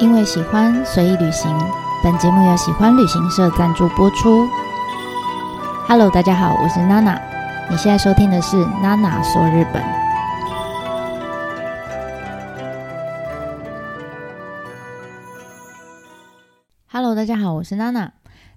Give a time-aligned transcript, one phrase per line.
[0.00, 1.54] 因为喜欢随意旅行，
[2.02, 4.48] 本节目由喜欢旅行社赞助播出。
[5.86, 7.20] Hello，大家好，我是娜娜。
[7.70, 9.84] 你现在收听的是娜娜说日本。
[16.86, 18.10] Hello，大家好，我是娜娜。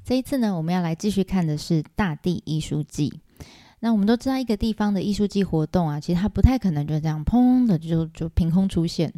[0.05, 3.19] 这一次呢，我们要来继续看的是大地艺术季。
[3.83, 9.13] 那我们都知道，一个地方的艺术季活动啊，其实它不太可能就这样砰的就就凭空出现。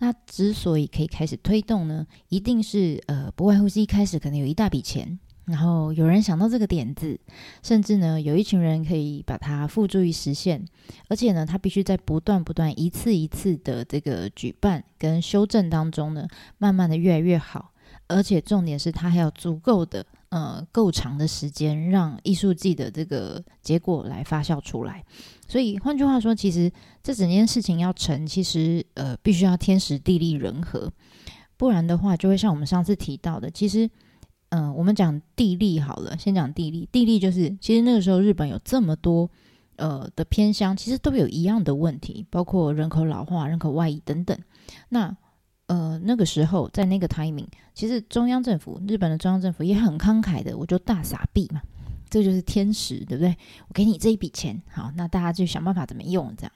[0.00, 7.16] 那之所以可以开始推动呢，一定是呃，不外乎是一开始可能有一大笔钱，然后有人想到这个点子，
[7.62, 10.66] 甚至呢，有一群人可以把它付诸于实现，
[11.06, 16.26] 而且呢，它必须在不断不断一次一次的这个举办跟修正当中呢，
[16.58, 17.70] 慢慢的越来越好，
[18.08, 20.04] 而且重点是它还有足够的。
[20.30, 25.02] 呃，够长的时间让艺术季的这个结果来发酵出来，
[25.48, 26.70] 所以换句话说，其实
[27.02, 30.92] 这整件事情要成，其实呃，必须要天时地利人和，
[31.56, 33.88] 不然的话，就会像我们上次提到的，其实，
[34.50, 39.30] 嗯，我们讲地利好了，先讲地利，地利就是其实那个时候日本有这么多
[39.76, 44.38] 呃的偏乡，其实都有一样的问题，包括人口老化、人口外移等等，
[44.90, 45.16] 那。
[45.68, 51.60] 呃，那个时候在那个 timing，其实中央政府，日本的中央政府也很慷慨的，我就大傻币嘛，
[52.08, 53.36] 这就是天时，对不对？
[53.68, 56.52] 我给你这一笔钱，好，那大家就想办法怎么用，这样。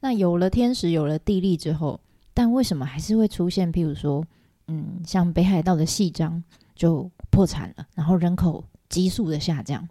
[0.00, 2.00] 那有了天时，有了地利之后，
[2.32, 4.24] 但为什么还是会出现，譬如说，
[4.66, 6.42] 嗯，像北海道的细章
[6.74, 9.86] 就破产了，然后人口急速的下降，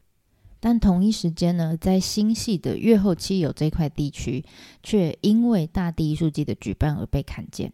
[0.59, 4.43] 但同一时间呢，在新系的越后期有这块地区，
[4.81, 7.71] 却因为大地艺术季的举办而被看见。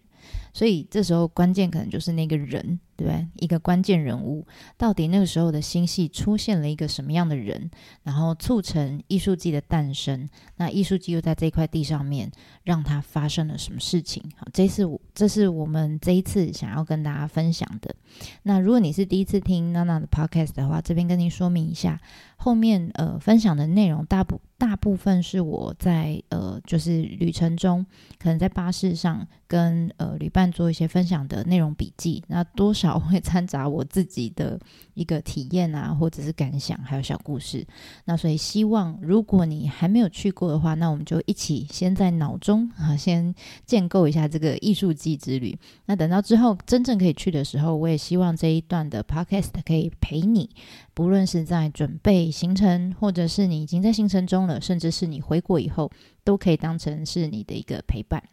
[0.53, 2.79] 所以这时候关键可能就是那个人。
[3.03, 3.27] 对？
[3.35, 4.45] 一个关键人物，
[4.77, 7.69] 到底那个时候的星系出现了一个什么样的人，
[8.03, 10.27] 然后促成艺术季的诞生？
[10.57, 12.31] 那艺术季又在这块地上面，
[12.63, 14.23] 让它发生了什么事情？
[14.37, 14.83] 好，这是
[15.13, 17.95] 这是我们这一次想要跟大家分享的。
[18.43, 21.99] 那如果你是第一次听娜娜的 podcast 的话，这边跟您说明一下，
[22.37, 27.85] 后面呃分享的内容大部大部分是我在呃就是旅程中，
[28.17, 32.88] 可能在巴士上跟呃旅伴做一些分享的内容笔记，那多少。
[32.97, 34.57] 会掺杂我自己的
[34.93, 37.67] 一个体验啊，或者是感想，还有小故事。
[38.05, 43.35] 那所以希望，如果你还没有去过的话，那我们就一起先在脑中啊，先
[43.65, 45.57] 建构一下这个艺术季之旅。
[45.85, 50.49] 那等到之后真正可以去的时候，我也希望这一段的 podcast 可以陪你，
[50.93, 55.91] 不论是在准备行程，或者是你已经在行程中了，甚至是你回国以后，
[56.23, 58.23] 都可以当成是你的一个陪伴。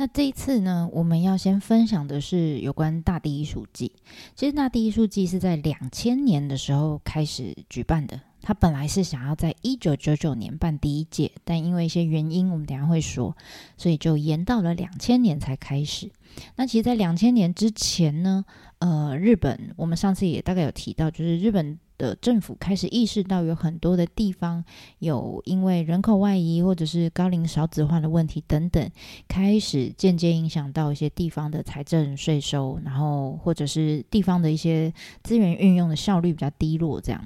[0.00, 3.92] 那这一次呢，我们要先分享的是有关大地艺术季。
[4.34, 13.36] 其实大地艺术季是在两千年的时候开始举办的，他本来是想要在一九九九年办第一届，但因为一些原因，我们等下会说，
[13.76, 16.10] 所以就延到了两千年才开始。
[16.56, 18.46] 那其实，在两千年之前呢，
[18.80, 21.78] 呃，日本我们上次也大概有提到，就是日本。
[22.00, 24.64] 的政府开始意识到有很多的地方
[25.00, 28.90] 有因为人口外移或者是高龄少子化的问题等等，
[29.28, 34.90] 开始间接影响到一些地方的财政税收，然后或者是地方的一些
[35.22, 37.22] 资源运用的效率比较低落，这样。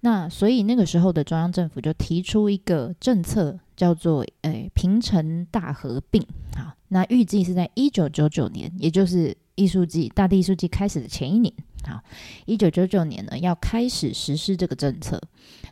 [0.00, 6.20] 那所以那个时候的中央政府就提出一个政策，叫做“诶平城大合并”。
[6.58, 11.52] 好，那预计是在一九九九年，也就是艺术季大地艺术季开始的前一年。
[11.84, 12.02] 好，
[12.44, 15.20] 一九九九年呢，要开始实施这个政策。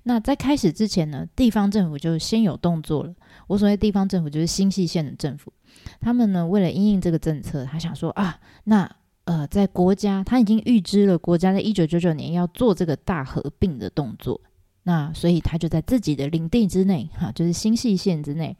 [0.04, 3.14] 那在开始之前呢，地方政府就先有动作了。
[3.48, 5.52] 我所谓地方政府，就是新系县的政府。
[6.00, 8.90] 他们呢，为了应应这个政策，他想说啊，那
[9.24, 14.40] 呃，在国家他已经预知了国家在一九九九年要做这个大合并的动作，
[14.84, 18.56] 那所以他就在自己的领地之内，哈，就是新系县之内。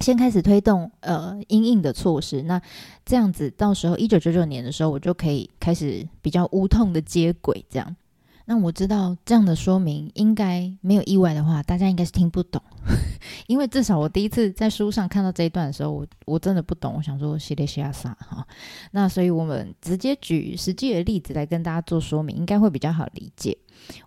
[0.00, 2.60] 先开始推动呃阴影的措施，那
[3.04, 7.96] 这样子到时候一九九九年的时候，我就可以开始比较无痛的接轨，这样。
[8.46, 12.60] 那我知道这样的说明应该没有意外的话，大家应该是听不懂，
[13.46, 18.46] 因为至少我第一次在书上看到这一段的时候，我我真的不懂，我想说西列西亚萨哈。
[18.90, 23.56] 那所以我们直接举实际的例子来跟大家做说明，应该会比较好理解。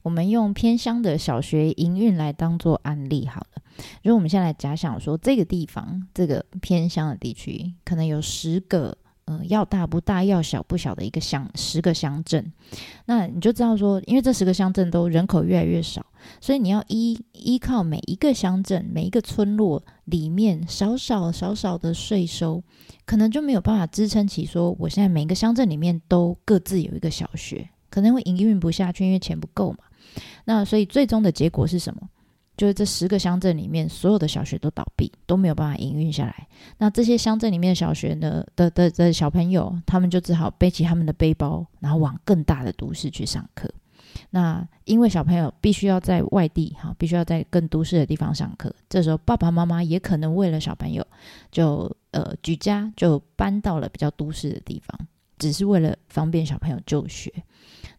[0.02, 3.62] 我们用偏乡的小学营运来当做案例好了。
[4.04, 8.96] 如果我们先来假想说，这个地方这个偏乡的地区，可能有十个，
[9.26, 12.52] 呃，要大不大，要小不小的一个乡，十个乡镇，
[13.06, 16.06] 那你就知道说，因为这十个乡镇都人口越来越少，
[16.42, 22.64] 所以你要依依靠每一个乡镇、每一个村落里面少少少少的税收，
[23.06, 27.70] 可能就没有办法支撑起说，我现在每个乡镇里面都各自有一个小学。
[27.90, 29.78] 可能会营运不下去，因为钱不够嘛。
[30.46, 32.10] 那所以最终的结果是什么？
[32.56, 36.48] 就是这十个乡镇里面，所有的小学都倒闭，都没有办法营运下来。
[36.78, 43.70] 那这些乡镇里面的小学呢的的的小朋友，他们就只好背起他们的背包，然后往更大的都市去上课。
[44.30, 51.06] 那因为小朋友必须要在外地哈，必须要在更都市的地方上课，这时候爸爸妈妈也可能为了小朋友，
[51.52, 55.08] 就呃举家就搬到了比较都市的地方，
[55.40, 57.34] 只是为了方便小朋友就学。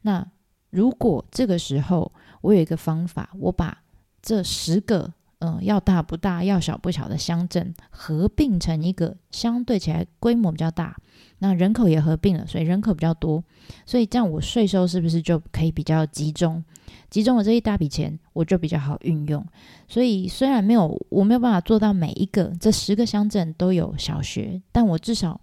[0.03, 0.25] 那
[0.71, 2.11] 如果这个时候
[2.41, 3.77] 我有一个方法，我把
[4.25, 10.97] 这十个嗯要大不大要小不小的乡镇合并成一个相对起来规模比较大。
[11.41, 13.45] 那人口也合并了，所以人口比较多，
[13.85, 16.65] 所以这样我税收是不是就可以比较集中？
[17.11, 19.45] 集中了这一大笔钱，我就比较好运用。
[19.87, 25.39] 所以虽然没有我没有办法做到每一个这十个乡镇都有小学，但我至少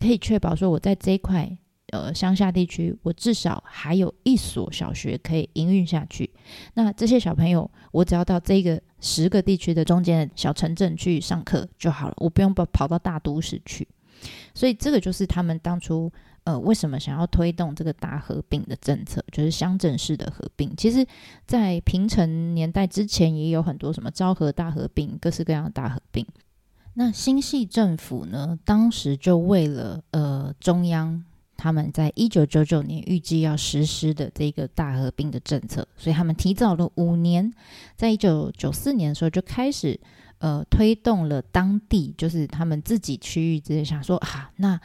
[0.00, 1.56] 可以确保说我在这一块
[1.94, 6.28] 呃乡下地区，我至少还有一所小学可以营运下去。
[6.74, 13.86] 那这些小朋友，我只要到这个十个地区的中间的小城镇去上课就好了，我不用跑跑到大都市去。
[14.54, 16.10] 所以这个就是他们当初
[16.44, 20.74] 呃为什么想要推动这个大合并的政策，就是乡镇式的合并。
[20.76, 21.06] 其实，
[21.46, 26.26] 在平成年代之前也有很多什么昭和大合并，各式各样的大合并。
[26.96, 31.24] 那新系政府呢，当时就为了呃中央
[31.56, 37.52] 他们在一九九九年预计要实施的这个大合并的政策，所以他们提早了五年，
[37.96, 39.98] 在一九九四年的时候就开始。
[40.38, 44.78] 呃，推动了当地就是他们自己区域，直接想说啊，那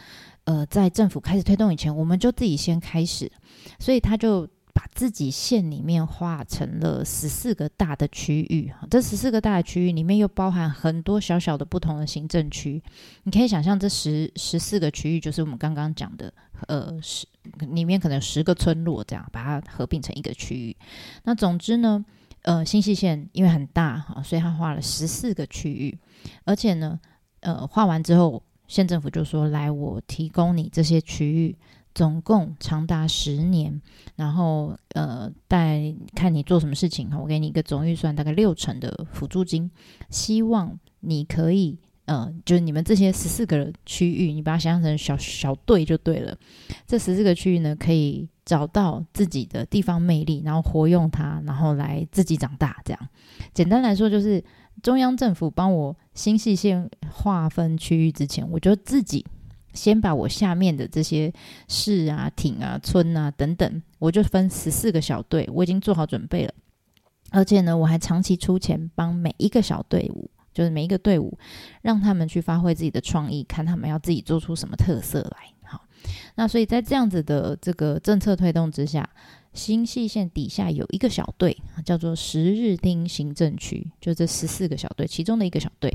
[0.45, 3.29] 呃，在政府开始推动以前，我们就自己先开始，
[3.77, 8.71] 所以他就把自己县里面划成了十四个大的区域。
[8.89, 12.81] 这十四个大的区域里面又包含很多小小的不同的行政区，
[13.23, 16.33] 你可以想象这十十四个区域就是我们刚刚讲的，
[16.67, 17.27] 呃，十
[17.59, 20.75] 里面可能十个村落这样把它合并成一个区域。
[21.23, 22.05] 那总之呢。
[22.43, 25.99] 呃，新西县因为很大哈，所以他画了十四个区域，
[26.45, 26.97] 而且呢，
[27.41, 31.57] 呃，画完之后，县政府就说：“来，我提供你这些区域，
[31.93, 33.81] 总共长达十年，
[34.15, 39.69] 然后呃，带看你做什么事情哈，我给你一个总预算，大概六成的辅助金，
[40.09, 41.77] 希望你可以。”
[42.11, 46.35] 嗯，就是你们这些十四个区域，你把它想象成小小队就对了。
[46.87, 52.77] 这十四个区域呢，可以找到自己的地方魅力，然后活用它，然后来自己长大。
[52.83, 53.09] 这样，
[53.53, 54.43] 简单来说，就是
[54.81, 59.23] 中央政府帮我新细线划分区域之前，我就自己
[59.75, 61.31] 先把我下面的这些
[61.67, 66.53] 市啊、町啊、村啊等等，我就分十四个小队，我已经做好准备了。
[67.29, 70.31] 而且呢，我还长期出钱帮每一个小队伍。
[70.59, 71.37] 就是每一个队伍，
[71.83, 75.53] 让他们去发挥自己的创意，看他们要自己做出什么特色来。
[75.63, 75.85] 好，
[76.35, 79.09] 那所以在这样子的这个政策推动之下，
[79.53, 85.89] 新细线底下有一个小队，叫做十日町行政区，就这十四个小队其中的一个小队。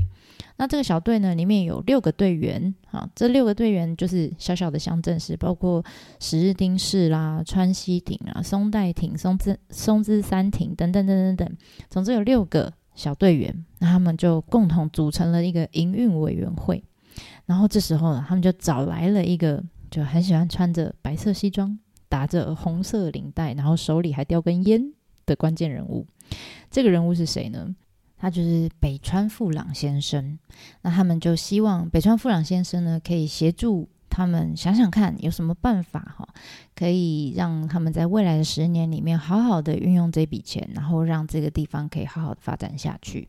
[0.57, 5.85] 那这个小队呢，里面有六个队员，好，这六个队员就是小小的乡镇市，包括
[6.19, 11.57] 十日町市啦、川西町啊、松代町、松之松之山町等等等等等，
[11.87, 12.73] 总之有六个。
[12.95, 16.83] 小队员，那他们就共同组成了一个营运委员会。
[17.45, 21.77] 然后这时候呢，他们就找来了一个就很喜欢穿着白色西装、
[22.09, 24.91] 打着红色领带，然后手里还叼根烟
[25.25, 26.07] 的关键人物。
[26.71, 27.75] 这个人物是谁呢？
[28.17, 30.39] 他就是北川富朗先生。
[30.81, 33.87] 那他们就希望北川富朗先生呢，可以协助。
[34.15, 36.25] 他们想想看，有什么办法哈，
[36.73, 43.27] 可以让他们在未来的十年里面好好的运用这笔钱，然后让这个地方可以好好的发展下去。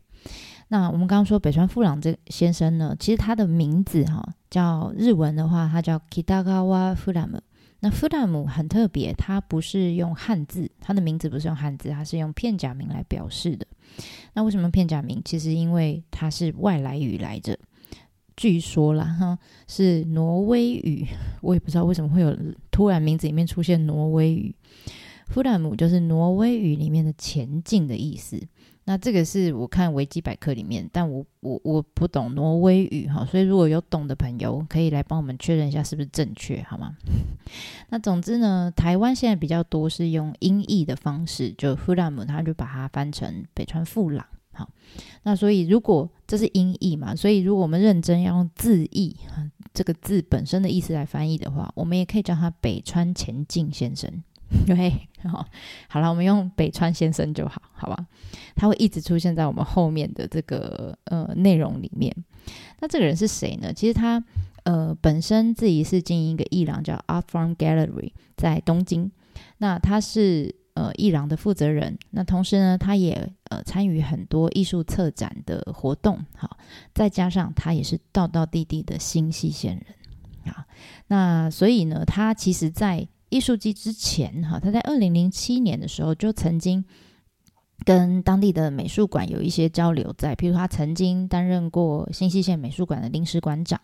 [0.69, 7.37] 那我们刚刚说北川富朗这先生呢，其实他的名字哈叫日文的话，他叫 Kitagawa Fulam。
[7.81, 13.67] 那 Fulam 很特别，他不是用汉字，他的名字不是用汉字，他是用片假名来表示的。
[14.33, 15.21] 那为什么片假名？
[15.25, 17.59] 其实因为它是外来语来着。
[18.37, 21.05] 据说啦，哈，是挪威语，
[21.41, 22.37] 我也不知道为什么会有
[22.71, 24.55] 突然名字里面出现挪威语。
[25.25, 28.41] 弗兰姆就是挪威语里面的前进的意思。
[28.85, 36.95] 那这个是我看维基百科里面，但我我我不懂挪威语哈，所以如果有懂的朋友可以来帮我们确认一下是不是正确，好吗？
[37.89, 44.25] 那总之呢，台湾现在比较多是用音译的方式，就弗兰姆他就把它翻成北川富朗。
[44.57, 44.67] 好，
[45.21, 49.15] 那所以如果这是音译嘛，所以如果我们认真要用字义
[49.71, 54.11] 这个字本身的意思来翻译的话，我们也可以叫他北川前进先生。
[54.65, 55.45] 对，好，
[55.87, 58.07] 好了，我们用北川先生就好，好吧？
[58.55, 62.11] 他会一直出现在我们后面的这个呃内容里面。
[62.79, 63.71] 那这个人是谁呢？
[63.71, 64.23] 其实他
[64.63, 69.11] 呃本身自己是经营一个艺廊叫 Art Farm Gallery，在东京。
[69.59, 70.55] 那他是。
[70.77, 71.97] 呃艺廊的负责人。
[72.11, 76.23] 那同时呢，他也呃参与很多艺术策展的活动。
[76.35, 76.57] 好，
[76.93, 80.67] 再加上他也是道道地地的新西县人啊。
[81.07, 86.85] 那所以呢，他其实在艺术季之前哈，他在二零零七年的时候就曾经。
[87.87, 93.79] 跟当地的美术馆有一些交流，在，譬如他曾经担任过新溪县美术馆的临时馆长，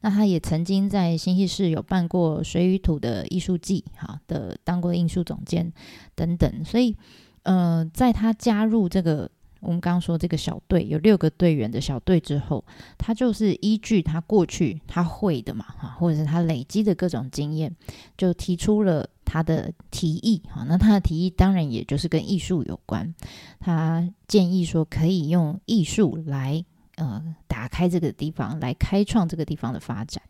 [0.00, 5.70] 那他也曾经在新溪市有办过水与土的艺术季，哈的当过艺术总监
[6.14, 6.96] 等等，所以，
[7.42, 9.30] 呃，在他加入这个。
[9.60, 12.64] 我们刚刚说这个小队有六个队员的小队之后，
[12.98, 17.72] 他就是依据他过去他会的嘛，哈，或者是他累积的各种经验，
[18.18, 23.14] 就提出了他的提议，哈，那他的提议当然也就是跟艺术有关，
[23.60, 26.62] 他建议说可以用艺术来
[26.96, 30.22] 呃打开这个地方，来开创这个地方的发展，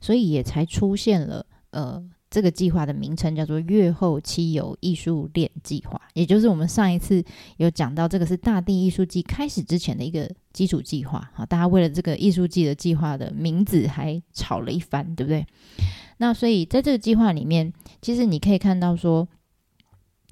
[0.00, 2.00] 所以也才出现了呃。
[2.30, 7.24] 这个计划的名称叫做“月后期游艺术链计划”，也就是我们上一次
[7.58, 11.30] 有讲到，这个是大地艺术季开始之前的一个基础计划。
[11.32, 15.46] 好，大家为了这个艺术季的计划的名字还吵了一番，对不对？
[16.18, 19.26] 那所以在这个计划里面，其实你可以看到说，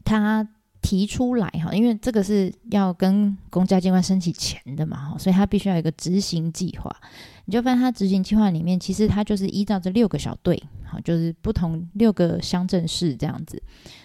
[0.05, 0.47] 他
[0.81, 6.95] 提出来哈，因为这个是要跟公家机关申请钱的嘛，哈，所以他必须要有一个执行计划。
[7.45, 13.61] 你就发现，他执行计划里面，其实他就是依照这六个小队，好，就是不同六个乡镇市这样子，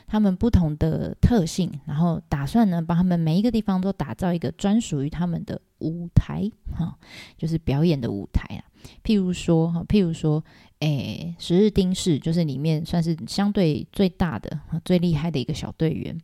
[0.07, 6.97] 他们不同的特性，然后打算呢，帮他们每一个地方都打造一个专属于他们的舞台，哈，
[7.37, 8.65] 就是表演的舞台啊。
[9.03, 10.43] 譬如说，哈，譬如说，
[10.79, 16.17] 诶，十日町市就是里面算是相对最大的、最厉害的一个小队员，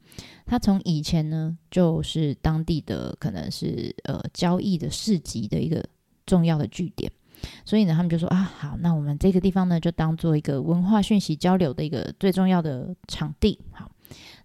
[0.46, 5.84] 他从以前呢，就是当地的可能是呃交易的市集的一个。
[6.26, 7.12] 重要的据点，
[7.66, 13.60] 所以呢，他们就说啊，好，那我们这个地方呢，就当做一个文化讯息交流的一个最重要的场地。
[13.72, 13.92] 好，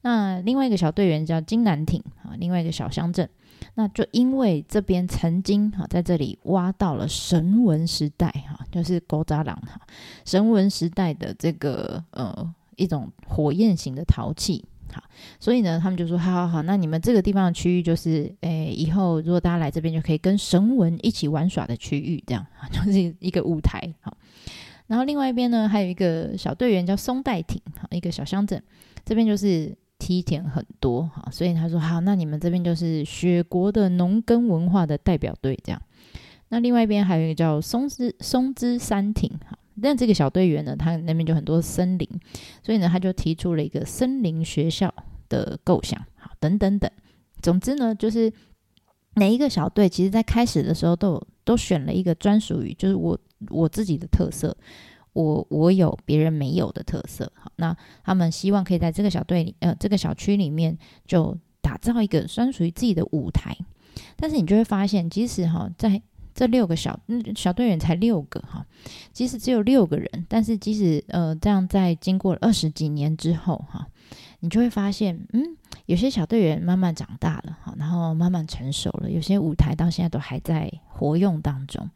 [0.00, 3.30] 那另外一个小队员叫金南町啊，另外一个小乡镇，
[3.74, 9.80] 那就因为这边曾经哈在这里挖到了神文时代哈，就是勾扎郎哈
[10.24, 14.64] 神文时代的这个呃一种火焰型的陶器。
[14.90, 15.02] 好，
[15.38, 23.92] 所以呢，他们就说：好好好，那你们这个地方的区域就是，诶，以后如果大家来这边，就可以跟神文一起玩耍的区域，这样 就是一个舞台。
[24.00, 24.16] 好，
[24.86, 28.62] 然后另外一边呢，还有一个小队员叫松代町，好，一个小乡镇，
[29.04, 35.82] 这边就是梯田很多，哈，所以他说：好，那你们这边就是雪国的农耕文化的代表队，这样。
[36.48, 39.58] 那另外一边还有一个叫松之松之山町，哈。
[39.80, 42.08] 但这个小队员呢，他那边就很多森林，
[42.64, 44.92] 所以呢，他就提出了一个森林学校
[45.28, 46.90] 的构想，好，等等等。
[47.40, 48.32] 总之呢，就是
[49.14, 53.16] 每一个小队，其实在开始的时候都有都选了一个专属于，就是我
[53.50, 54.56] 我自己的特色，
[55.18, 57.30] 我我有别人没有的特色。
[57.34, 63.56] 好，那他们希望可以在这个小队里，呃，这个小区里面就打造一个专属于自己的舞台。
[64.16, 66.00] 但是你就会发现，即使哈在
[66.32, 66.98] 这六个小
[67.34, 68.64] 小队员才六个哈，
[69.12, 73.88] 即使只有六个人，但是即使呃这样，在经过二十几年之后哈，
[74.38, 75.56] 你就会发现，嗯，
[75.88, 81.88] 有些小队员慢慢长大了哈，然后慢慢成熟了，有些舞台到现在都还在活用当中。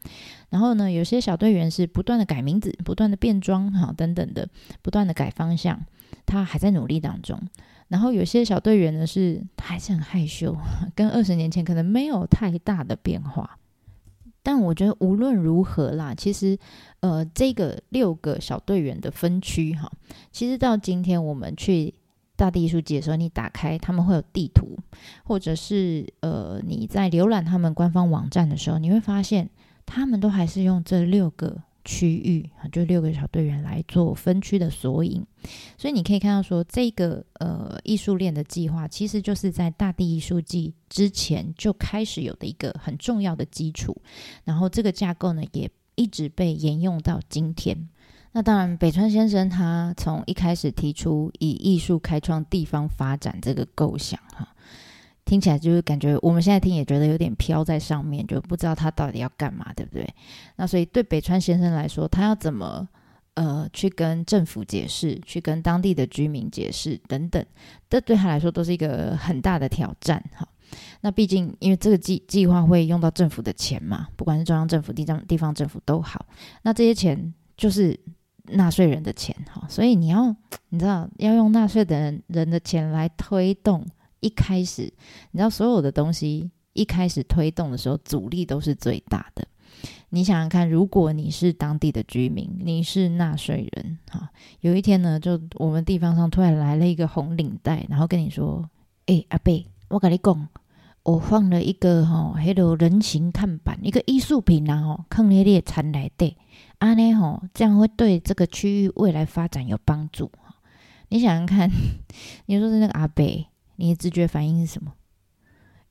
[0.49, 4.49] 然后呢，有些小队员是不断的改名字，不断的变装哈等等的，
[4.81, 5.79] 不断的改方向，
[6.25, 7.39] 他还在努力当中。
[7.87, 10.57] 然后有些小队员呢，是还是很害羞，
[10.95, 13.59] 跟二十年前可能没有太大的变化。
[14.41, 16.57] 但我觉得无论如何啦，其实，
[17.01, 19.91] 呃，这个六个小队员的分区哈，
[20.31, 21.93] 其实到今天我们去
[22.35, 24.77] 大地艺术节的时候，你打开他们会有地图，
[25.23, 29.49] 或者是呃你在浏览他们官方网站的时候，你会发现
[29.85, 31.63] 他们都还是用这六个。
[31.85, 35.21] 区域啊，就六个小队员来做分区的索引，
[35.77, 44.01] 所以你可以看到说，这个呃艺术链的计划，其实就是在大地艺术季之前就开始有的一个很重要的基础，
[44.45, 47.89] 然后这个架构呢，也一直被沿用到今天。
[48.33, 54.47] 那当然，北川先生他从一开始提出以艺术开创地方发展这个构想，哈。
[55.25, 60.05] 听起来就是感觉我们现在听也觉得有点飘在上面，就不知道他到底要干嘛，对不对？
[60.57, 62.85] 那所以对北川先生来说，他要怎么
[63.35, 67.43] 呃去跟政府解释，去跟当地的居民解释等等，
[67.89, 70.45] 这对他来说都是一个很大的挑战哈。
[70.99, 76.25] 那毕竟因为这个计计划会用到政府的钱嘛，不管是中央政府、地方地方政府都好，
[76.63, 77.97] 那这些钱就是
[78.49, 80.35] 纳税人的钱哈，所以你要
[80.69, 83.85] 你知道要用纳税的人人的钱来推动。
[84.19, 84.83] 一开始，
[85.31, 89.45] 你知道所有的东西一开始推动的时候，阻力都是最大的。
[90.09, 94.29] 你想想看，如果你是当地的居民，你是纳税人，哈，
[94.61, 98.69] 有一天呢，就我们地方上突然来了一个红领带，然后跟你说
[99.07, 100.47] ：“哎，阿贝，我跟你讲，
[101.03, 106.37] 我放了一个哈，迄个人形看板，一个艺术品啊，吼，坑咧咧产来的，
[106.83, 110.29] 安尼吼，这样会对这个区域未来发展有帮助。”，
[111.07, 111.69] 你想想看，
[112.47, 113.45] 你说是那个阿北，
[113.77, 114.91] 你的直觉反应是什么？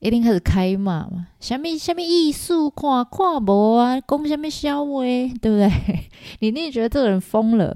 [0.01, 1.29] 一定开始开骂嘛？
[1.41, 3.99] 什么什么艺术看看无啊？
[4.01, 5.01] 讲什么笑话，
[5.41, 5.71] 对不对？
[6.41, 7.75] 你一定觉得这个人疯了。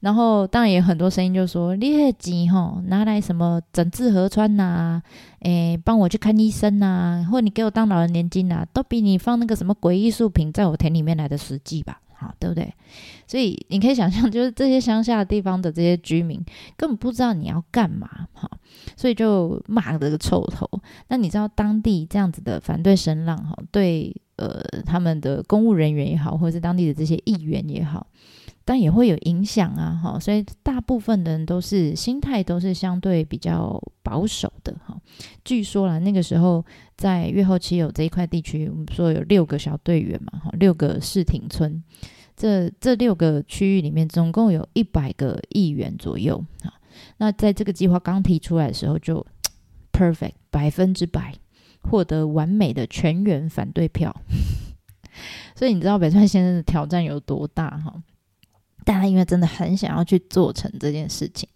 [0.00, 5.02] 然后当然也很多声音就说：“你的钱吼拿来什么整治河川呐？
[5.40, 7.26] 诶，帮我去看医生呐？
[7.30, 8.64] 或你给我当老人年金呐？
[8.72, 12.00] 都比你放那个什么鬼艺术品在我田里面来的实际吧？
[12.16, 12.72] 好，对不对？
[13.26, 16.42] 所以你可以想象，就是这些乡下地方的这些居民
[16.76, 18.50] 根本不知道你要干嘛，哈。”
[18.96, 20.68] 所以就骂了个臭头。
[21.08, 28.06] 那你知道当地这样子的反对声浪哈，对呃他们的公务人员也好，或者是当地的这些议员也好，
[28.66, 30.20] 但也会有影响啊哈。
[30.20, 34.94] 所以大部分的人都是心态都是相对比较保守的哈。
[35.44, 36.62] 据说啦，那个时候
[36.96, 41.82] 在越后期有这一块地区，我们说有六个小队员嘛哈，六个市町村，
[42.36, 46.74] 这这六个区域里面总共有一百个议员左右哈。
[47.18, 49.24] 那在这个计划刚提出来的时候，就
[49.92, 51.34] perfect 百分之百
[51.82, 54.14] 获得完美的全员反对票，
[55.54, 58.02] 所以你知道北川先生的挑战有多大哈？
[58.86, 61.48] 但他因为真的很想要去做成这件事情，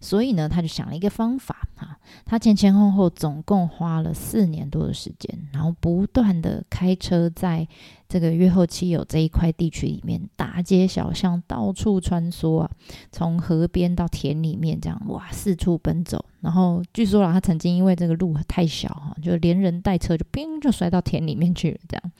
[0.00, 1.98] 所以呢，他就想了一个方法哈。
[2.24, 7.68] 他前前后后总共花了四年多的时间，然后不断的开车在
[8.08, 12.70] 这个月后期有这一块地区里面，大街小巷到处穿梭啊，
[13.12, 16.24] 从河边到田里面这样哇四处奔走。
[16.40, 21.78] 然后据说啊，他曾经因为这个路太小哈，就连人带车就砰就摔到田里面去了。
[21.86, 22.12] 这样，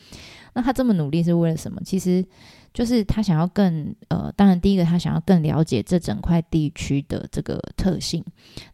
[0.55, 1.81] 那他这么努力是为了什么？
[1.85, 2.25] 其实。
[2.73, 8.25] 就是他想要更呃，当然第一个他想要更了解这整块地区的这个特性，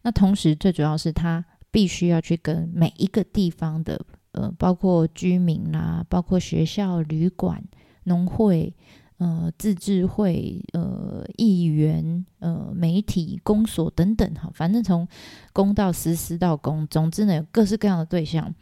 [0.02, 3.98] 那同时最主要是他必须要去跟每一个地方的
[4.32, 7.64] 呃，包括居民啦，包括学校、旅馆、
[8.04, 8.76] 农会、
[9.16, 15.08] 呃自治会、呃议员、呃媒体、公所等等哈，反正从
[15.54, 18.54] 公到私，私到公，总之呢有各式各样的对象，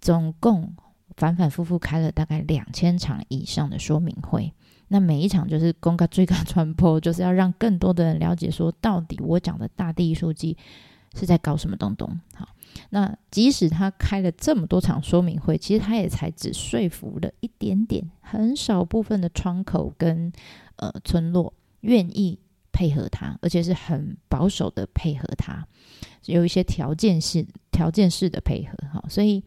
[0.00, 0.72] 总共
[1.18, 4.52] 反反复复开了大概两千场以上的说明会。
[4.86, 10.56] 那每一场就是公开追赶传播，就是要让更多的人了解，说到底我讲的大地艺术季
[11.14, 12.08] 是在搞什么东东。
[12.34, 12.48] 好，
[12.90, 20.32] 那即使他开了这么多场说明会，其实他也才只说服了一点点，很少部分的窗口跟
[20.76, 22.38] 呃村落愿意
[22.72, 25.66] 配合他，而且是很保守的配合他，
[26.26, 28.78] 有一些条件式条件式的配合。
[28.92, 29.44] 好，所以。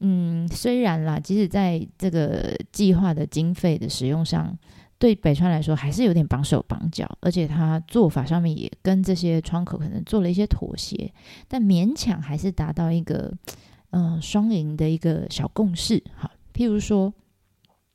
[0.00, 4.56] 嗯，虽然啦，即使在这个计划的经费的使用上，
[4.98, 11.12] 对北川来说还是有点绑手绑脚，而且他做法上面也跟这些窗口可能做了一些妥协，
[11.48, 13.32] 但勉强还是达到一个
[13.90, 16.02] 嗯双赢的一个小共识。
[16.16, 17.12] 好，譬如说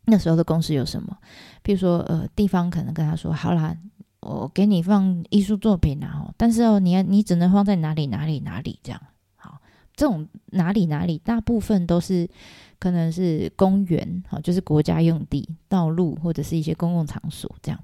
[0.06, 1.18] 那时候的共识有什么？
[1.64, 3.78] 譬如说呃，地方可能跟他说，好啦，
[4.22, 9.02] 我给你放艺术作品啊，但是哦，你要你只能放在哪里哪里哪里这样。
[10.00, 12.26] 这种哪里哪里，大部分都是
[12.80, 17.78] 可能是公园，好，就是国家用地、道路或者是一些公共场所这样。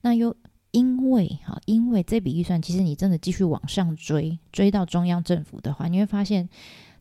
[0.00, 0.34] 那又
[0.72, 6.48] 因为哈，因为这笔预算，其实你真的继续往上追，追到中央政府的话，你会发现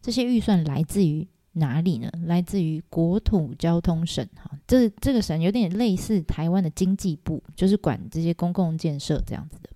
[0.04, 2.12] 这些预算来自于哪里呢？
[2.28, 9.70] 来自于国土交通省，哈，这这个省有点类似台湾的经济部，就是管这些公共建设这样子的。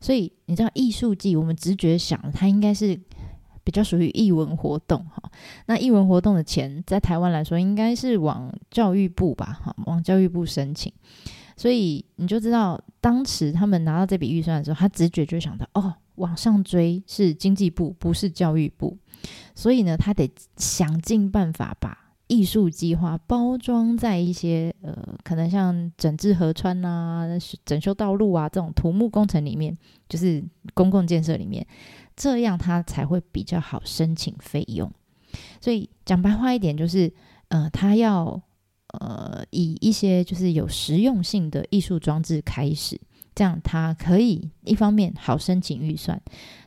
[0.00, 3.00] 所以你知道艺术季，我们直觉想它应该是。
[3.70, 5.30] 比较属于艺文活动哈，
[5.66, 10.92] 那艺文活动的钱在台湾来说，应该是往教育部吧，哈，往教育部申请。
[11.56, 18.98] 所以你就知道，当时他们拿到这笔预算的时候，他直觉就想到，哦，往上追是经济部，不是教育部。
[19.54, 27.28] 所以呢，他得想尽办法把艺术计划包装在一些呃，可能像整治河川啊、
[27.64, 29.78] 整修道路啊这种土木工程里面，
[30.08, 30.42] 就是
[30.74, 31.64] 公共建设里面。
[32.20, 34.92] 这样他才会比较好申请费用，
[35.58, 37.10] 所以讲白话一点就是，
[37.48, 38.38] 呃，他要
[38.88, 43.00] 呃以一些就是有实用性的艺术装置开始，
[43.34, 46.20] 这样他可以一方面好申请预算，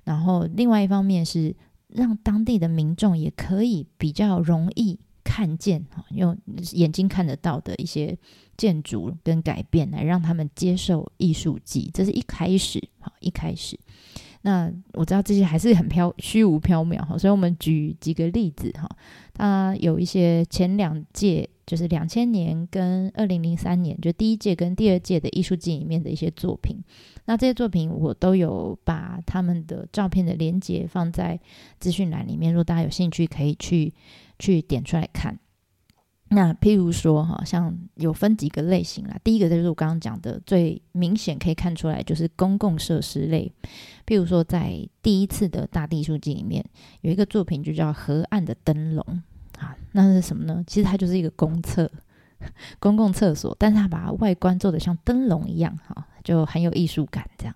[0.04, 1.56] 然后另外一方面是
[1.88, 6.36] 让当地的民众也可以比较容易看见哈，用
[6.72, 8.18] 眼睛看得到的一些
[8.58, 13.80] 建筑跟改变来让他们接受艺术季，这是一开始好一开始。
[14.46, 18.90] 那我知道这些还是很飘虚无缥缈哈，所以我们举几个例子哈。
[19.34, 26.78] 它有一些前两届，就是两千年跟二零零三年，就第一届跟第二届的艺术季里面的一些作品。
[27.26, 31.40] 那这些作品我都有把他们的照片的连接放在
[31.80, 33.94] 资讯栏里面，如果大家有兴趣，可以去
[34.38, 35.40] 去点出来看。
[36.30, 39.16] 那譬如说，哈，像有分几个类型啦。
[39.24, 43.52] 第一个就是我刚刚讲的，最明显可以看出来就是公共设施类。
[44.08, 46.66] 譬如说，在第一次的大地艺术里面，
[47.02, 49.06] 有一个作品就叫《河岸的灯笼》
[49.64, 50.64] 啊，那是什么呢？
[50.66, 51.92] 其实它就是一个公厕，
[52.80, 57.56] 公共厕所，但是它把外观做的像灯笼一样，哈，就很有艺术感这样。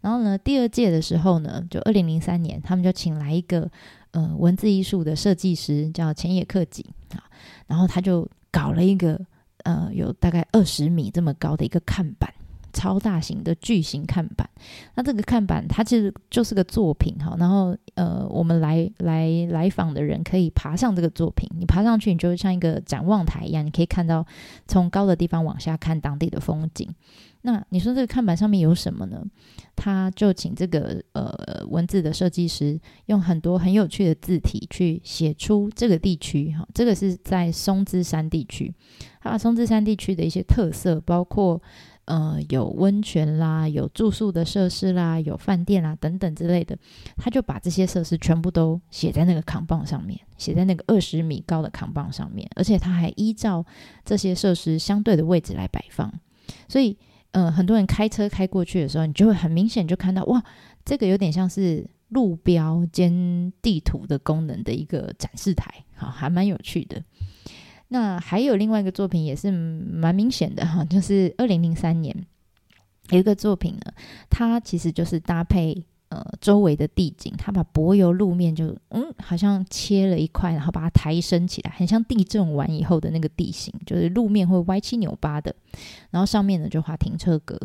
[0.00, 3.70] 然后呢，第二届的时候呢，就二零零三年，他们就请来一个
[4.12, 7.25] 呃文字艺术的设计师，叫前野克己啊。
[7.66, 9.20] 然后他就搞了一个
[9.64, 12.32] 呃，有大概二十米这么高的一个看板，
[12.76, 14.46] 超大型的巨型看板。
[14.96, 17.34] 那这个看板它其实就是个作品哈。
[17.38, 24.24] 然后呃，我们来来来访的人可以爬上这个作品，你爬上去，你就像一个展望台一样，你可以看到
[24.66, 26.94] 从高的地方往下看当地的风景。
[27.42, 29.24] 那你说这个看板上面有什么呢？
[29.76, 38.74] 他就请这个呃文字的设计师用很多很有趣的字体去写出这个地区哈，这个是在松之山地区，
[39.20, 41.62] 他把松之山地区的一些特色，包括
[42.06, 46.76] 呃有温泉啦，有住宿的设施啦，有饭店啦等等之类的，
[47.16, 53.64] 他就把这些设施全部都写在那个扛棒上面，写在那个二十米高的扛棒上面，而且他还依照
[54.04, 56.12] 这些设施相对的位置来摆放，
[56.68, 56.98] 所以。
[57.32, 60.42] 呃，很多人开车开过去的时候，你就会很明显就看到，哇，
[60.86, 67.02] 这个有点像是路标兼地图的功能的一个展示台，好，还蛮有趣的。
[67.88, 72.14] 那还有另外一个作品也是蛮明显的哈，就是二零零三年
[73.10, 73.92] 有一个作品呢，
[74.30, 75.84] 它其实就是搭配。
[76.08, 85.52] 呃，周围的地景，它把柏油路面就嗯，好像切了一块，然后把它抬升起来，很像地震完以后的那个地形，就是路面会歪七扭八的。
[86.10, 87.58] 然后上面呢就画停车格，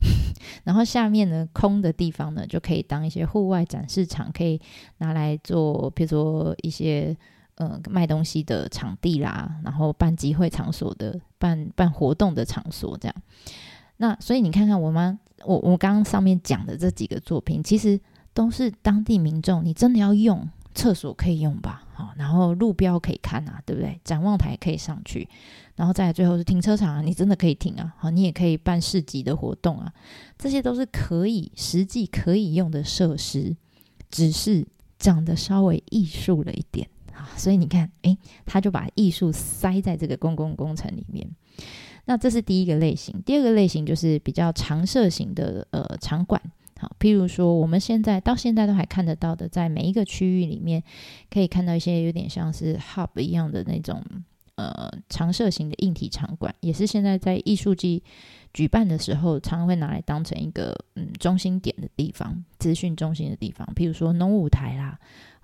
[0.64, 4.60] 然后下面呢空的地方呢就可以当一些户外展示场，可以
[4.98, 7.16] 拿来做，比如说一些
[7.58, 13.14] 呃卖东西的场地啦，然后办集会场所的、办办活动的场所这样。
[13.98, 15.18] 那所以你看看我们。
[15.44, 17.98] 我我刚刚上面讲的这几个作品，其实
[18.34, 21.84] 都是当地民众，你真的要用厕所可以用吧？
[21.94, 24.00] 好，然后路标可以看啊，对不对？
[24.02, 25.28] 展望台可以上去，
[25.76, 27.94] 然后再最后是停车场啊，你真的可以停啊。
[27.98, 29.92] 好，你也可以办市集的活动啊，
[30.36, 33.56] 这些都是可以实际可以用的设施，
[34.10, 34.66] 只是
[34.98, 36.88] 长得稍微艺术了一点
[37.36, 41.28] 所以你看，诶，他就把艺术塞在这个公共工程里面。
[42.04, 46.40] 那这是第一个类型，第二个类型就是比较常设型的呃场馆，
[46.78, 50.82] 好，譬如说我们现在到现在都还看得到的，在每一个区域里面
[51.30, 54.02] 可以看到一些有点像是 hub 一样的那种
[54.54, 58.02] 呃常设型的硬体场馆，也是现在在艺术季
[58.54, 64.98] 举办的时候，常常会拿来当成一个嗯中心点的地方，资讯中心的地方，譬如说农舞台啦。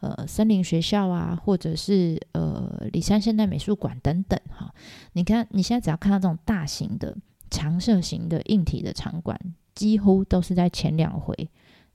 [0.05, 4.71] 呃，森林学校啊，或者是呃，里山现代美术馆等等，哈，
[5.15, 7.17] 你看你现在只要看到这种大型的
[7.49, 9.41] 长设型的硬体的场馆，
[9.75, 11.49] 几乎都是在前两回，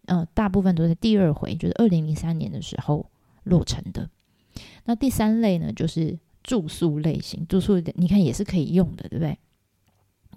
[0.07, 3.05] 呃，大部分都在第二回，就是二零零三年的时候
[3.43, 4.09] 落成的。
[4.85, 9.37] 那第三类呢，就是住宿类型，住宿你看也是可以用的，对不对？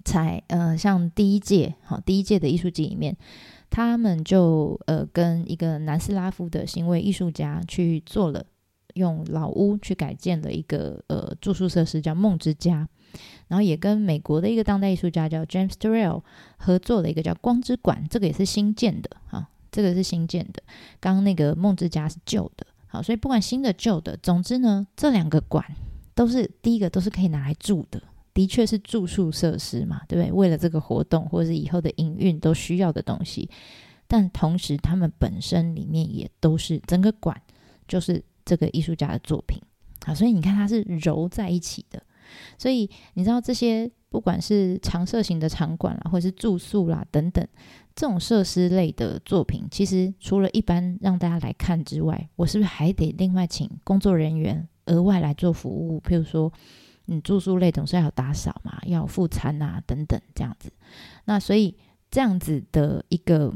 [0.03, 3.15] 才呃，像第一届，好，第一届的艺术季里面。
[3.69, 8.45] 他们就呃跟一个南斯拉夫的行为艺术家去做了
[8.93, 12.87] 用老屋去改建了一个呃住宿设施，叫梦之家。
[13.47, 16.21] 然后也跟美国的一个当代艺术家叫 James Terrell
[16.57, 20.61] 合作了一个叫光之馆，这个也是新建的哈，这个是新建的。
[20.99, 25.65] 刚刚那个梦之家是旧的，好，所以不管新的旧的，总之呢，这两个馆
[26.13, 28.01] 都是第一个都是可以拿来住的。
[28.33, 30.31] 的确是住宿设施嘛，对不对？
[30.31, 33.47] 为了这个活动或者是以后的营运都需要的东西，
[34.07, 37.39] 但同时他们本身里面也都是整个馆
[37.87, 39.61] 就是这个艺术家的作品
[40.07, 42.01] 啊，所以你看它是揉在一起的。
[42.57, 47.47] 所以你知道这些不管是常设型的场馆啦，或者是住宿啦等等
[47.93, 56.01] 这种设施类的作品，其实除了一般让大家来看之外，我是不是还得另外请工作人员额外来做服务？
[56.01, 56.51] 譬如说。
[57.05, 60.71] 你住宿类总是要打扫嘛，要付餐啊等等这样子。
[61.25, 61.75] 那所以
[62.09, 63.53] 这样子的一个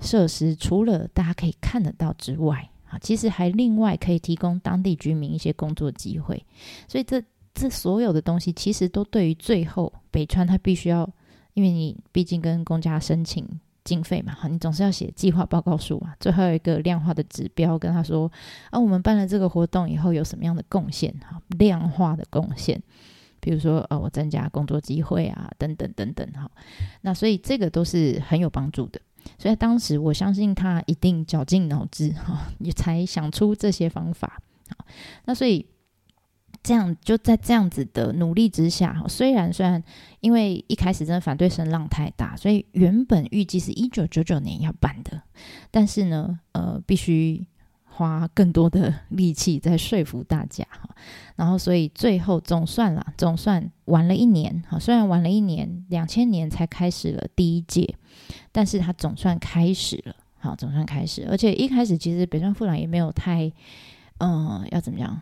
[0.00, 6.44] 设施，除了大家可以看得到之外，啊，其实还另外可以提供当地居民一些工作机会。
[6.86, 7.22] 所以这
[7.54, 11.08] 这所有的东西，其实都对于最后北川他必须要，
[11.54, 13.48] 因为你毕竟跟公家申请
[13.84, 18.30] 经费嘛，哈，你总是要写计划报告书嘛，最后一个量化的指标，跟他说
[18.70, 22.80] 啊，我们办了这个活动以后有什么样的贡献，哈，量化的贡献，
[23.40, 26.50] 比如说呃，我增加工作机会啊，等等等等，哈，
[27.00, 29.00] 那所以这个都是很有帮助的，
[29.38, 34.40] 所以当时我相信他一定绞尽脑汁，哈，也才想出这些方法，
[34.76, 34.84] 好，
[35.24, 35.66] 那所以。
[36.62, 39.82] 这样就在这样子的努力之下，虽然虽然
[40.20, 45.20] 因为一开始真的反对声浪太大，所以原本预计是一九九九年要办的，
[45.70, 47.44] 但是呢，呃，必须
[47.84, 50.88] 花更多的力气在说服大家哈。
[51.34, 54.78] 然后，所以最后总算啦，总算晚了一年哈。
[54.78, 57.96] 虽然晚了一年，两千年才开始了第一届，
[58.52, 61.26] 但是它总算开始了，好，总算开始。
[61.28, 63.52] 而且一开始其实北川富朗也没有太，
[64.18, 65.20] 嗯，要怎么样？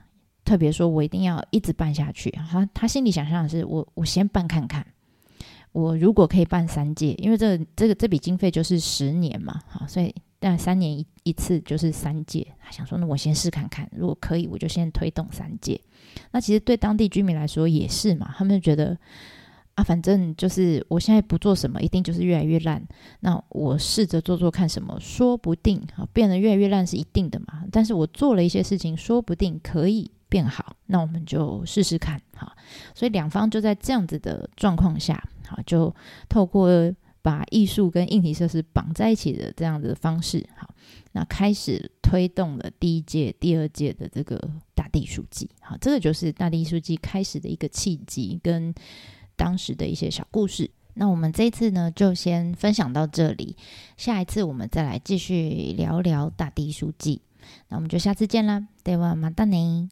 [0.51, 2.29] 特别说，我一定要一直办下去。
[2.51, 4.85] 他他心里想象的是，我我先办看看。
[5.71, 12.45] 我如果可以办三届，因为这这个这笔经费就是十年嘛，好，所以但三年一一次就是三届。
[12.59, 15.81] 他想说，那我先试看看，如果可以，我就先推动三届。
[16.33, 18.99] 那其实对当地居民来说也是嘛，他们觉得
[19.77, 22.85] 啊，反正就是我现在不做什么，一定就是越来越烂。
[23.21, 27.63] 那我试着做做看，什么说不定啊，变得越来越烂是一定的嘛。
[27.71, 30.11] 但是我做了一些事情，说不定可以。
[30.31, 32.57] 变好，那我们就试试看，哈，
[32.95, 35.95] 所以两方就在这样子的状况下，好，就
[36.29, 36.71] 透过
[37.21, 40.73] 把艺术跟硬体设施绑在一起的这样子的方式，好，
[41.13, 44.41] 那开始推动了第一届、第二届的这个
[44.75, 48.73] 大地书记，好，这个就是大地书记开始的一个契机跟
[49.37, 50.71] 当时的一些小故事。
[50.95, 53.57] 那我们这次呢，就先分享到这里，
[53.97, 57.21] 下一次我们再来继续聊聊大地书记，
[57.69, 59.89] 那我们就下次见啦，对哇，马达尼。